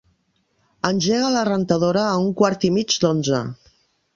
Engega 0.89 1.29
la 1.35 1.45
rentadora 1.49 2.07
a 2.15 2.17
un 2.25 2.33
quart 2.41 2.69
i 2.71 2.73
mig 2.79 2.99
d'onze. 3.05 3.43